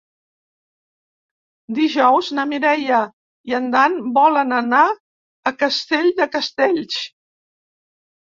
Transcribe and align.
Dijous 1.79 2.29
na 2.37 2.45
Mireia 2.53 3.01
i 3.51 3.55
en 3.57 3.67
Dan 3.75 3.93
volen 4.15 4.55
anar 4.61 4.87
a 5.51 5.53
Castell 5.61 6.09
de 6.21 6.27
Castells. 6.37 6.97